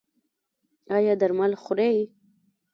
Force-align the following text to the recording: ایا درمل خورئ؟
ایا 0.97 1.13
درمل 1.21 1.53
خورئ؟ 1.63 1.97